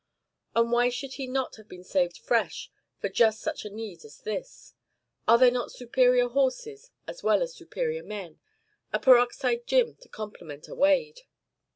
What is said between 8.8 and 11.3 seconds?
a Peroxide Jim to complement a Wade?